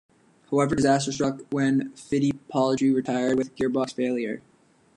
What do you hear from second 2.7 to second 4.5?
retired with gearbox failure.